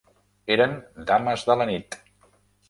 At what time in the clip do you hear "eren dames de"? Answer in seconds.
0.55-1.57